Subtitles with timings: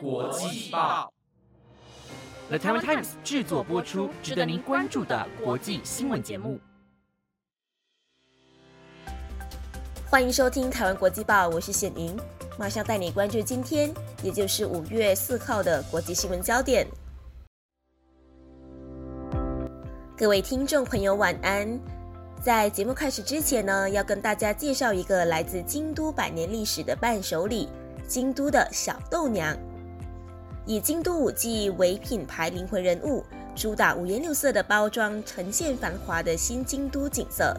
[0.00, 1.12] 国际报
[2.48, 6.58] ，The Taiwan Times 制作播出，值得您关注的国际新闻节目。
[10.10, 12.16] 欢迎收听台湾国际报，我是显宁，
[12.58, 16.86] 马上带你关注今天，也就是五月四号的国际新闻焦点。
[20.16, 21.78] 各位听众朋友，晚安。
[22.42, 27.68] 在节目开始之前呢，要跟大家介绍一个来自京都百年历史的伴手礼——
[28.06, 29.56] 京都的小豆娘。
[30.68, 33.24] 以京都五季为品牌灵魂人物，
[33.54, 37.56] 主打五颜六色的包装，呈现繁华的新京都景色。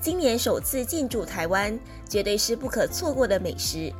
[0.00, 1.78] 今年首次进驻台湾，
[2.08, 3.92] 绝对是不可错过的美食。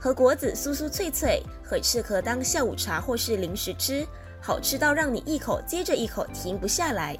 [0.00, 4.06] 和果子酥酥脆脆，很适合当下午茶或是零食吃，
[4.40, 7.14] 好吃到让你一口接着一口停不下来。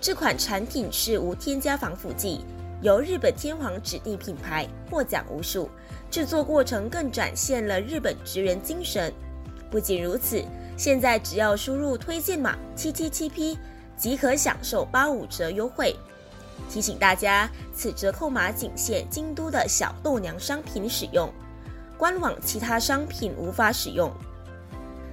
[0.00, 2.44] 这款产品是无添加防腐剂，
[2.82, 5.68] 由日本天皇指定品牌，获奖无数。
[6.10, 9.12] 制作过程更展现了日本职人精神。
[9.70, 10.42] 不仅如此，
[10.76, 13.58] 现在只要输入推荐码七七七 P，
[13.96, 15.94] 即可享受八五折优惠。
[16.68, 21.32] 提醒大家，此折扣码仅限京都的小豆娘商品使用，
[21.96, 24.10] 官网其他商品无法使用。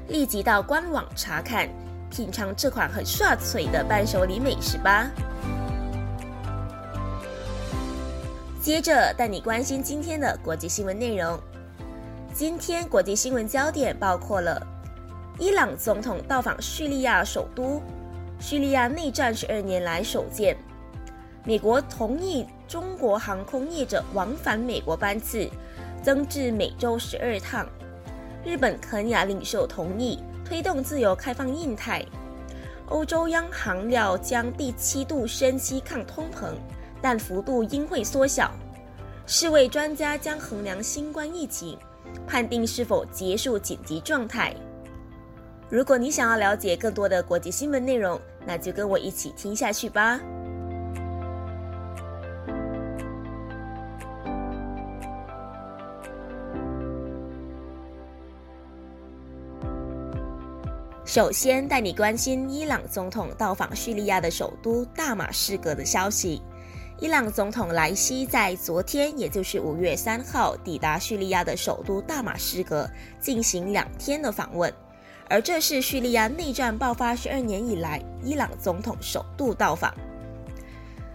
[0.08, 1.70] 立即到官网查看。
[2.10, 5.12] 品尝这款很刷脆的伴手礼美食吧。
[8.68, 11.40] 接着带你关心今天的国际新闻内容。
[12.34, 14.62] 今天国际新闻焦点包括了：
[15.40, 17.82] 伊朗总统到访叙利亚首都，
[18.42, 20.54] 叙利亚内战十二年来首见；
[21.46, 25.50] 美国同意中国航空业者往返美国班次
[26.04, 27.66] 增至每周十二趟；
[28.44, 30.20] 日本肯雅领袖同意。
[30.44, 32.04] 推动自由开放印太，
[32.90, 36.52] 欧洲央行料将第七度升息抗通膨，
[37.02, 38.52] 但幅度应会缩小。
[39.26, 41.78] 世卫专家将衡量新冠疫情，
[42.26, 44.56] 判定是否结束紧急状态。
[45.70, 50.20] 如果你想要了解更多的国际新闻内容，那就跟我一起听下去吧。
[61.04, 66.42] 首先带你关心伊朗总统到访叙利亚的首都大马士革的消息。
[67.00, 74.74] 伊朗总统莱西在昨天，也就是五月三号，抵达叙利亚的首都大马士革，进行两天的访问。
[75.30, 79.94] 而这是叙利亚内战爆发十二年以来，伊朗总统首度到访。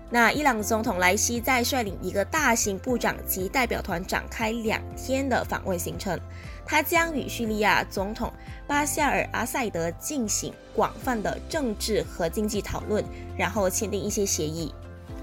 [0.09, 6.17] 那伊朗总统莱西在率领一个大型部长级代表团展开两天的访问行程。
[6.65, 8.33] 他将与叙利亚总统
[8.69, 13.05] 巴夏尔·阿塞德进行广泛的政治和经济讨论，
[13.37, 14.73] 然后签订一些协议。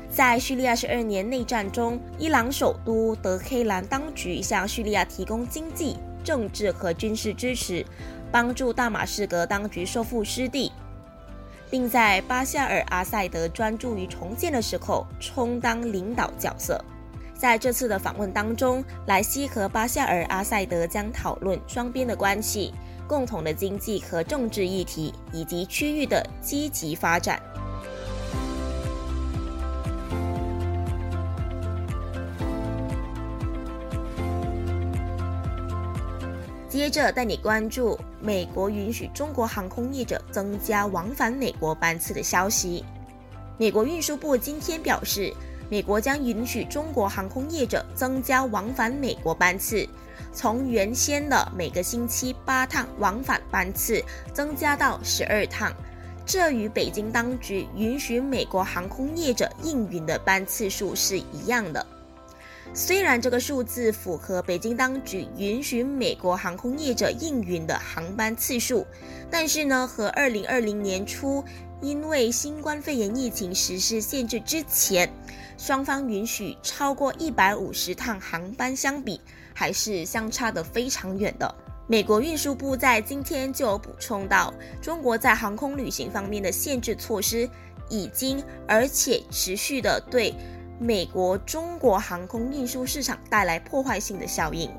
[0.09, 7.85] 在叙利亚十二年内战中，伊朗首都德黑兰当局向叙利亚提供经济、政治和军事支持，
[8.31, 10.71] 帮助大马士革当局收复失地，
[11.69, 16.83] 并在巴夏尔·阿塞德专注于重建的时候充当领导角色。
[17.35, 22.73] 在这次的访问当中，莱西和巴夏尔·阿塞德将讨论双边的关系、
[23.07, 27.39] 共同的经济和政治议题，以及区域的积极发展。
[36.79, 42.85] 接着带你关注美国允许中国航空业者增加往返美国班次的消息。
[43.57, 45.33] 美国运输部今天表示。
[45.71, 49.87] 美国将允许中国航空业者增加往返美国班次，
[50.33, 54.03] 从原先的每个星期八趟往返班次
[54.33, 55.71] 增加到十二趟。
[56.25, 61.85] 这与北京当局允许美国航空业者应允的班次数是一样的。
[62.73, 68.85] 虽然这个数字符合北京当局允许美国航空业者应允的航班次数，
[69.29, 71.43] 但是呢，和二零二零年初
[71.81, 75.11] 因为新冠肺炎疫情实施限制之前，
[75.57, 79.19] 双方允许超过一百五十趟航班相比，
[79.53, 81.53] 还是相差的非常远的。
[81.87, 87.49] 美国运输部在今天就有补充到，中国在航空旅行方面的限制措施
[87.89, 90.33] 已经而且持续的对
[90.81, 94.71] 美国中国航空运输市场带来破坏性的效应。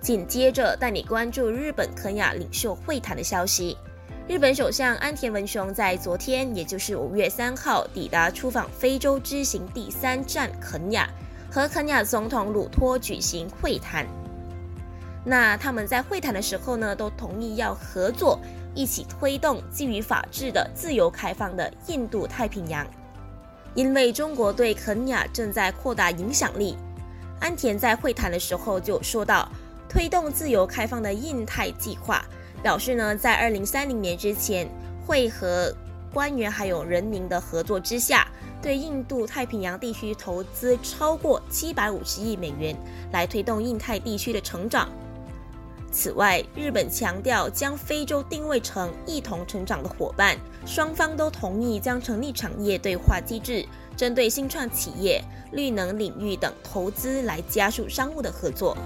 [0.00, 3.76] 紧接着带你关注日本肯雅领袖会谈的消息。
[4.26, 11.08] 日本首相安田文雄在昨天，也就是五月三号，抵达出访非洲之行第三站肯雅，
[11.48, 14.04] 和肯雅总统鲁托举行会谈。
[15.28, 18.38] 那他们在会谈的时候呢，都同意要合作，
[18.76, 22.86] 一起推动基于法治的自由开放的印度太平洋。
[23.74, 26.76] 因为中国对肯尼亚正在扩大影响力，
[27.40, 29.50] 安田在会谈的时候就说到，
[29.88, 32.24] 推动自由开放的印太计划，
[32.62, 34.68] 表示呢，在二零三零年之前
[35.04, 35.74] 会和
[36.12, 38.28] 官员还有人民的合作之下，
[38.62, 42.76] 对印度太平洋地区投资超过七百五十亿美元，
[43.12, 44.88] 来推动印太地区的成长。
[45.98, 53.66] 此外，日本强调将非洲定位成一同成长的伙伴，双方都同意将成立产业对话机制，
[53.96, 58.76] 针对新创企业、绿能领域等投资来加速商务的合作。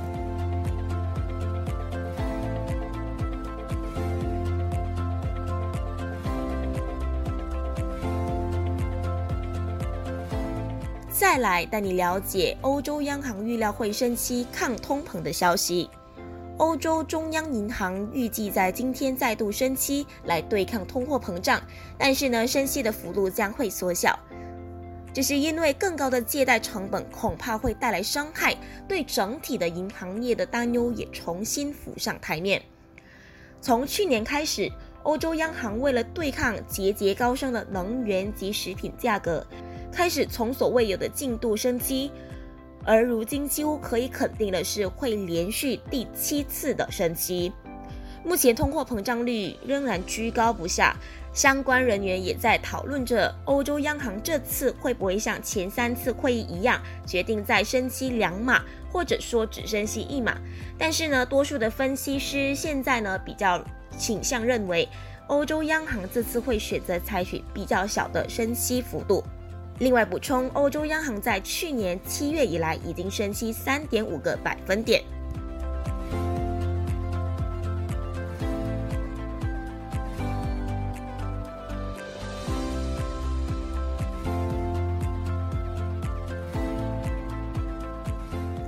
[11.10, 15.90] 再来带你了解欧洲央行预料会升息抗通膨的消息。
[16.60, 21.58] 欧洲中央银行预计在今天再度升息来对抗通货膨胀，
[21.96, 24.18] 但是呢，升息的幅度将会缩小，
[25.10, 28.54] 这是因为更高的借贷成本恐怕会带来伤害，
[28.86, 32.60] 对整体的银行业的担忧也重新浮上台面。
[33.62, 34.70] 从去年开始，
[35.02, 39.46] 欧洲央行为了对抗节节高升的能源及食品价格，
[39.90, 42.12] 开始从所未有的进度升息。
[42.84, 47.52] 而如今几乎可以肯定的是，会连续第七次的升息。
[48.24, 50.94] 目前通货膨胀率仍然居高不下，
[51.32, 58.62] 相关人员也在讨论着欧洲央行这次会不会像前三次会议一样，决定再升息两码，
[58.92, 60.36] 或者说只升息一码。
[60.78, 63.64] 但是呢，多数的分析师现在呢比较
[63.96, 64.86] 倾向认为，
[65.28, 69.24] 欧洲央行这次会选择采取比较小的升息幅度。
[69.80, 75.02] 另外补充，欧洲央行在去年七月以来已经升息三点五个百分点。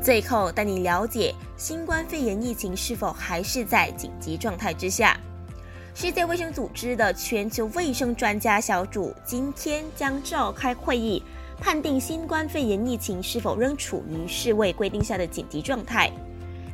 [0.02, 5.16] 最后带你了解新冠肺炎疫情是否还是在紧急状态之下。
[5.94, 11.22] 世界卫生组织的全球卫生专家小组今天将召开会议，
[11.60, 16.10] 判定新冠肺炎疫情是否仍处于世卫规定下的紧急状态。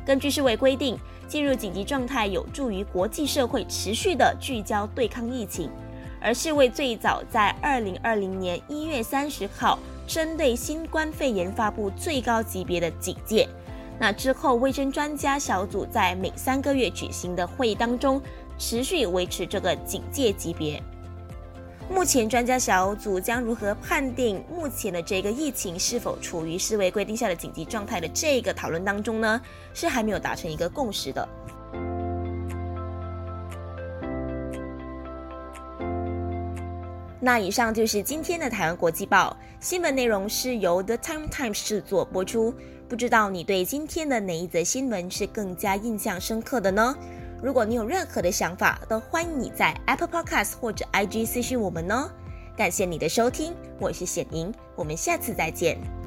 [0.05, 5.69] 根据世卫规定，进入紧急状态有助于国际社会持续的聚焦对抗疫情。
[6.21, 9.77] 而世卫最早在二零二零年一月三十号
[10.07, 13.47] 针对新冠肺炎发布最高级别的警戒。
[13.99, 18.21] 那之后，卫生专家小组在每三个月举行的会议当中。
[18.59, 20.79] 持续维持这个警戒级别。
[21.89, 29.41] 目前，专家小组将如何判定目前的这个疫情是否处于世卫规定下的紧急状态的这个讨论当中呢？
[29.73, 31.27] 是还没有达成一个共识的。
[37.21, 42.53] 那以上就是今天的台湾国际报新闻内容，是由 The Time Times 制作播出。
[42.87, 46.95] 不知道你对今天的哪一则新闻是更加印象深刻的呢？
[47.41, 52.09] 如果你有任何的想法，都欢迎你在 Apple Podcast 或者 IG 私讯我们哦。
[52.57, 55.98] 感谢你的收听，我是显莹，我们下次再见。